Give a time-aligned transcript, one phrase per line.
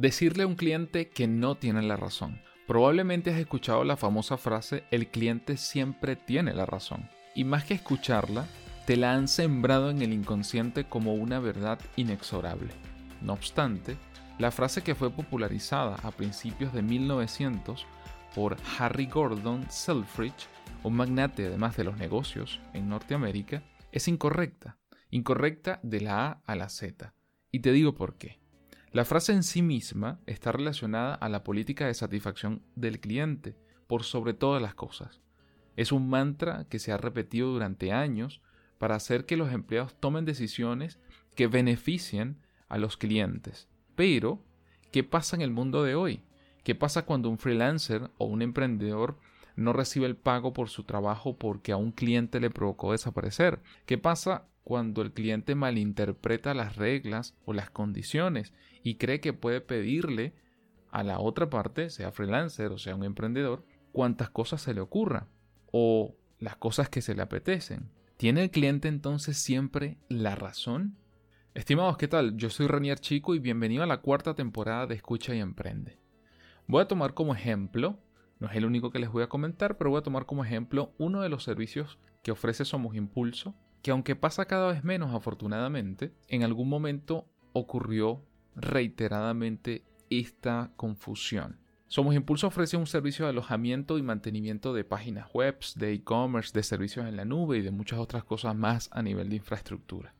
[0.00, 2.40] Decirle a un cliente que no tiene la razón.
[2.68, 7.10] Probablemente has escuchado la famosa frase el cliente siempre tiene la razón.
[7.34, 8.46] Y más que escucharla,
[8.86, 12.68] te la han sembrado en el inconsciente como una verdad inexorable.
[13.22, 13.96] No obstante,
[14.38, 17.84] la frase que fue popularizada a principios de 1900
[18.36, 20.46] por Harry Gordon Selfridge,
[20.84, 24.78] un magnate además de los negocios en Norteamérica, es incorrecta.
[25.10, 27.14] Incorrecta de la A a la Z.
[27.50, 28.38] Y te digo por qué.
[28.98, 33.54] La frase en sí misma está relacionada a la política de satisfacción del cliente,
[33.86, 35.20] por sobre todas las cosas.
[35.76, 38.42] Es un mantra que se ha repetido durante años
[38.76, 40.98] para hacer que los empleados tomen decisiones
[41.36, 43.68] que beneficien a los clientes.
[43.94, 44.42] Pero,
[44.90, 46.24] ¿qué pasa en el mundo de hoy?
[46.64, 49.20] ¿Qué pasa cuando un freelancer o un emprendedor
[49.58, 53.60] no recibe el pago por su trabajo porque a un cliente le provocó desaparecer?
[53.86, 59.60] ¿Qué pasa cuando el cliente malinterpreta las reglas o las condiciones y cree que puede
[59.60, 60.34] pedirle
[60.90, 65.26] a la otra parte, sea freelancer o sea un emprendedor, cuantas cosas se le ocurra
[65.72, 67.90] o las cosas que se le apetecen.
[68.16, 70.96] ¿Tiene el cliente entonces siempre la razón?
[71.54, 72.36] Estimados, ¿qué tal?
[72.36, 75.98] Yo soy Renier Chico y bienvenido a la cuarta temporada de Escucha y Emprende.
[76.68, 77.98] Voy a tomar como ejemplo,
[78.40, 80.92] no es el único que les voy a comentar, pero voy a tomar como ejemplo
[80.98, 86.12] uno de los servicios que ofrece Somos Impulso que aunque pasa cada vez menos afortunadamente,
[86.28, 88.22] en algún momento ocurrió
[88.56, 91.58] reiteradamente esta confusión.
[91.86, 96.62] Somos Impulso ofrece un servicio de alojamiento y mantenimiento de páginas web, de e-commerce, de
[96.62, 100.14] servicios en la nube y de muchas otras cosas más a nivel de infraestructura.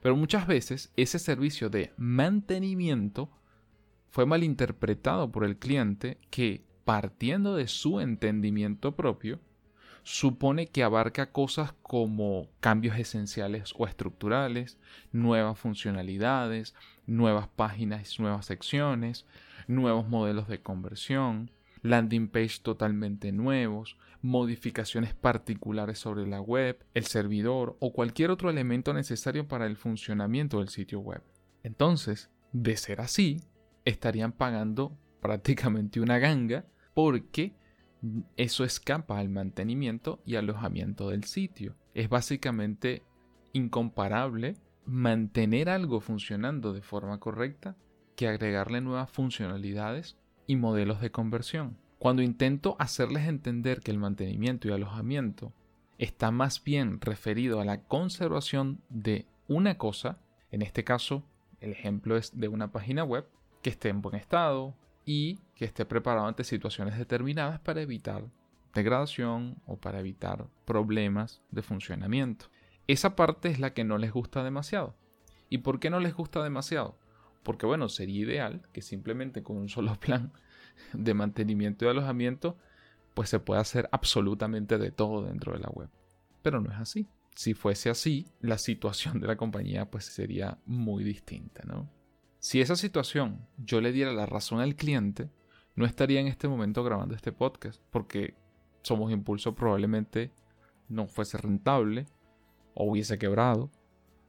[0.00, 3.30] Pero muchas veces ese servicio de mantenimiento
[4.10, 9.40] fue malinterpretado por el cliente que, partiendo de su entendimiento propio,
[10.04, 14.78] supone que abarca cosas como cambios esenciales o estructurales,
[15.12, 16.74] nuevas funcionalidades,
[17.06, 19.26] nuevas páginas, nuevas secciones,
[19.66, 27.76] nuevos modelos de conversión, landing page totalmente nuevos, modificaciones particulares sobre la web, el servidor
[27.80, 31.22] o cualquier otro elemento necesario para el funcionamiento del sitio web.
[31.62, 33.42] Entonces, de ser así,
[33.84, 37.52] estarían pagando prácticamente una ganga porque
[38.36, 41.74] eso escapa al mantenimiento y alojamiento del sitio.
[41.94, 43.02] Es básicamente
[43.52, 44.56] incomparable
[44.86, 47.76] mantener algo funcionando de forma correcta
[48.16, 50.16] que agregarle nuevas funcionalidades
[50.46, 51.78] y modelos de conversión.
[51.98, 55.52] Cuando intento hacerles entender que el mantenimiento y alojamiento
[55.98, 60.18] está más bien referido a la conservación de una cosa,
[60.50, 61.24] en este caso
[61.60, 63.26] el ejemplo es de una página web
[63.62, 68.24] que esté en buen estado, y que esté preparado ante situaciones determinadas para evitar
[68.74, 72.46] degradación o para evitar problemas de funcionamiento.
[72.86, 74.94] Esa parte es la que no les gusta demasiado.
[75.48, 76.98] ¿Y por qué no les gusta demasiado?
[77.42, 80.32] Porque bueno, sería ideal que simplemente con un solo plan
[80.92, 82.58] de mantenimiento y alojamiento,
[83.14, 85.88] pues se pueda hacer absolutamente de todo dentro de la web.
[86.42, 87.06] Pero no es así.
[87.34, 91.88] Si fuese así, la situación de la compañía pues sería muy distinta, ¿no?
[92.44, 95.30] Si esa situación yo le diera la razón al cliente,
[95.76, 98.34] no estaría en este momento grabando este podcast, porque
[98.82, 100.30] Somos Impulso probablemente
[100.90, 102.04] no fuese rentable,
[102.74, 103.70] o hubiese quebrado,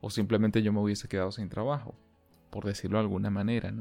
[0.00, 1.96] o simplemente yo me hubiese quedado sin trabajo,
[2.48, 3.74] por decirlo de alguna manera.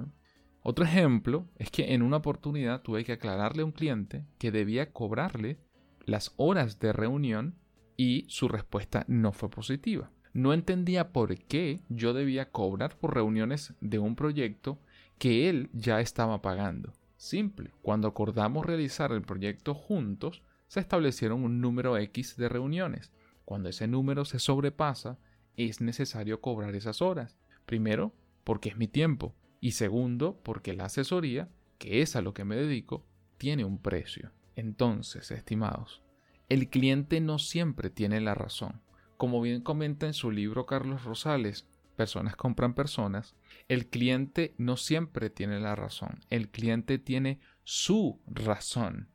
[0.62, 4.92] Otro ejemplo es que en una oportunidad tuve que aclararle a un cliente que debía
[4.92, 5.58] cobrarle
[6.04, 7.56] las horas de reunión
[7.96, 13.74] y su respuesta no fue positiva no entendía por qué yo debía cobrar por reuniones
[13.82, 14.78] de un proyecto
[15.18, 16.94] que él ya estaba pagando.
[17.16, 23.12] Simple, cuando acordamos realizar el proyecto juntos, se establecieron un número X de reuniones.
[23.46, 25.18] Cuando ese número se sobrepasa,
[25.56, 27.36] es necesario cobrar esas horas.
[27.66, 29.34] Primero, porque es mi tiempo.
[29.60, 31.50] Y segundo, porque la asesoría,
[31.80, 33.08] que es a lo que me dedico,
[33.40, 34.34] tiene un precio.
[34.56, 36.04] Entonces, estimados,
[36.48, 38.84] el cliente no siempre tiene la razón.
[39.18, 41.66] Como bien comenta en su libro Carlos Rosales,
[41.98, 43.36] Personas compran personas,
[43.68, 49.10] el cliente no siempre tiene la razón, el cliente tiene su razón.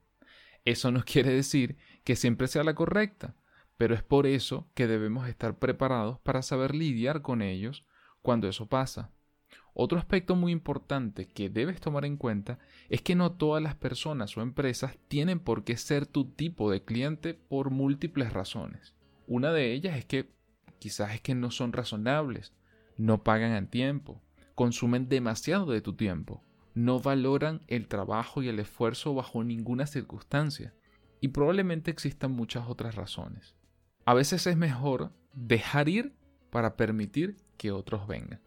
[0.64, 3.36] Eso no quiere decir que siempre sea la correcta,
[3.76, 7.84] pero es por eso que debemos estar preparados para saber lidiar con ellos
[8.20, 9.12] cuando eso pasa.
[9.74, 12.58] Otro aspecto muy importante que debes tomar en cuenta
[12.88, 16.82] es que no todas las personas o empresas tienen por qué ser tu tipo de
[16.82, 18.96] cliente por múltiples razones.
[19.26, 20.30] Una de ellas es que
[20.78, 22.52] quizás es que no son razonables,
[22.96, 24.20] no pagan a tiempo,
[24.54, 26.42] consumen demasiado de tu tiempo,
[26.74, 30.74] no valoran el trabajo y el esfuerzo bajo ninguna circunstancia.
[31.20, 33.54] Y probablemente existan muchas otras razones.
[34.04, 36.16] A veces es mejor dejar ir
[36.50, 38.40] para permitir que otros vengan.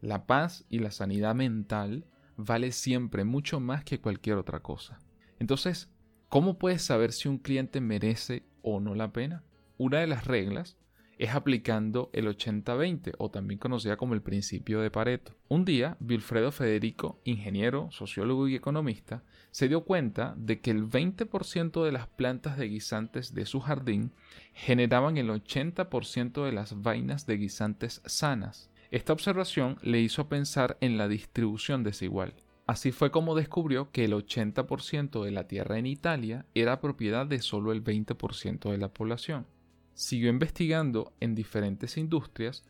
[0.00, 2.04] La paz y la sanidad mental
[2.36, 4.98] vale siempre mucho más que cualquier otra cosa.
[5.38, 5.88] Entonces,
[6.28, 9.44] ¿cómo puedes saber si un cliente merece o no la pena?
[9.82, 10.76] Una de las reglas
[11.16, 15.32] es aplicando el 80-20 o también conocida como el principio de Pareto.
[15.48, 21.82] Un día, Wilfredo Federico, ingeniero, sociólogo y economista, se dio cuenta de que el 20%
[21.82, 24.12] de las plantas de guisantes de su jardín
[24.52, 28.68] generaban el 80% de las vainas de guisantes sanas.
[28.90, 32.34] Esta observación le hizo pensar en la distribución desigual.
[32.66, 37.40] Así fue como descubrió que el 80% de la tierra en Italia era propiedad de
[37.40, 39.46] solo el 20% de la población
[39.94, 42.64] siguió investigando en diferentes industrias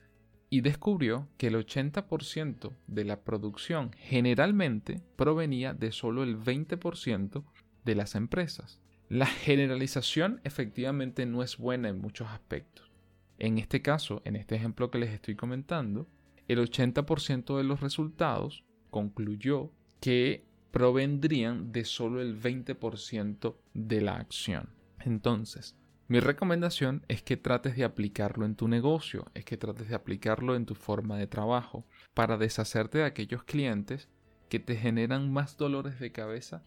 [0.51, 7.45] y descubrió que el 80% de la producción generalmente provenía de solo el 20%
[7.85, 8.81] de las empresas.
[9.09, 12.91] La generalización efectivamente no es buena en muchos aspectos.
[13.39, 16.09] En este caso, en este ejemplo que les estoy comentando,
[16.47, 24.71] el 80% de los resultados concluyó que provendrían de solo el 20% de la acción.
[25.01, 25.77] Entonces,
[26.11, 30.57] mi recomendación es que trates de aplicarlo en tu negocio, es que trates de aplicarlo
[30.57, 34.09] en tu forma de trabajo, para deshacerte de aquellos clientes
[34.49, 36.65] que te generan más dolores de cabeza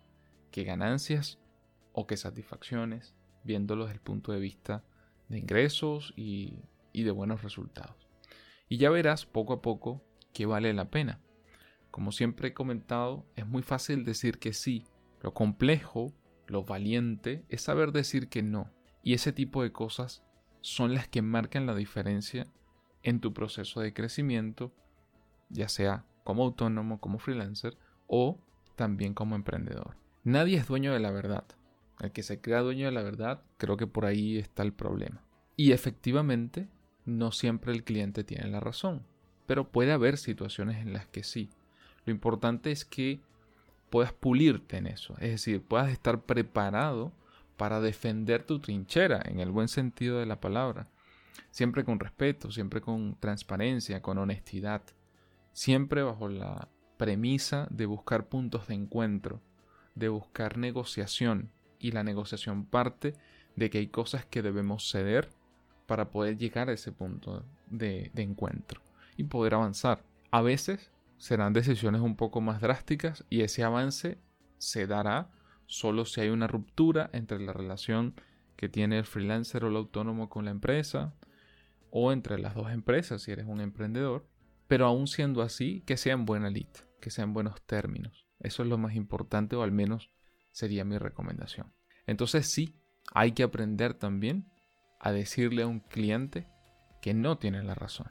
[0.50, 1.42] que ganancias
[1.92, 4.86] o que satisfacciones, viéndolos desde el punto de vista
[5.28, 6.60] de ingresos y,
[6.94, 8.08] y de buenos resultados.
[8.70, 11.20] Y ya verás poco a poco que vale la pena.
[11.92, 14.86] Como siempre he comentado, es muy fácil decir que sí.
[15.20, 16.14] Lo complejo,
[16.48, 18.72] lo valiente, es saber decir que no
[19.04, 20.24] y ese tipo de cosas
[20.62, 22.48] son las que marcan la diferencia
[23.04, 24.72] en tu proceso de crecimiento,
[25.50, 27.78] ya sea como autónomo, como freelancer
[28.08, 28.40] o
[28.76, 29.98] también como emprendedor.
[30.24, 31.44] Nadie es dueño de la verdad.
[32.00, 35.22] El que se crea dueño de la verdad, creo que por ahí está el problema.
[35.58, 36.70] Y efectivamente,
[37.06, 39.06] no siempre el cliente tiene la razón,
[39.46, 41.50] pero puede haber situaciones en las que sí.
[42.06, 43.20] Lo importante es que
[43.90, 47.12] puedas pulirte en eso, es decir, puedas estar preparado
[47.64, 50.90] para defender tu trinchera, en el buen sentido de la palabra.
[51.50, 54.82] Siempre con respeto, siempre con transparencia, con honestidad.
[55.54, 56.68] Siempre bajo la
[56.98, 59.40] premisa de buscar puntos de encuentro,
[59.96, 61.52] de buscar negociación.
[61.80, 63.14] Y la negociación parte
[63.56, 65.30] de que hay cosas que debemos ceder
[65.86, 68.82] para poder llegar a ese punto de, encuentro
[69.16, 70.04] y poder avanzar.
[70.32, 74.18] A veces serán decisiones un poco más drásticas y ese avance
[74.58, 75.30] se dará
[75.68, 78.16] solo si hay una ruptura entre la relación
[78.56, 81.14] que tiene el freelancer o el autónomo con la empresa,
[81.90, 84.28] o entre las dos empresas si eres un emprendedor,
[84.68, 86.68] pero aún siendo así, que sea en buena lid,
[87.00, 88.26] que sea en buenos términos.
[88.40, 90.12] Eso es lo más importante, o al menos
[90.52, 91.74] sería mi recomendación.
[92.08, 92.80] Entonces sí,
[93.14, 94.50] hay que aprender también
[95.00, 96.48] a decirle a un cliente
[97.02, 98.08] que no tiene la razón.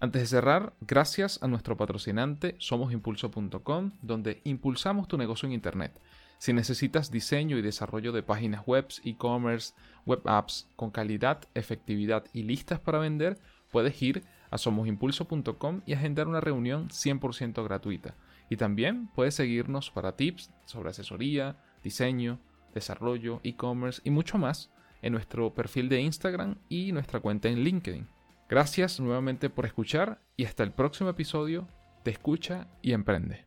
[0.00, 6.00] Antes de cerrar, gracias a nuestro patrocinante somosimpulso.com, donde impulsamos tu negocio en Internet.
[6.42, 9.74] Si necesitas diseño y desarrollo de páginas web, e-commerce,
[10.06, 13.38] web apps con calidad, efectividad y listas para vender,
[13.70, 18.16] puedes ir a somosimpulso.com y agendar una reunión 100% gratuita.
[18.50, 22.40] Y también puedes seguirnos para tips sobre asesoría, diseño,
[22.74, 28.08] desarrollo, e-commerce y mucho más en nuestro perfil de Instagram y nuestra cuenta en LinkedIn.
[28.48, 31.68] Gracias nuevamente por escuchar y hasta el próximo episodio
[32.04, 33.46] de Escucha y Emprende.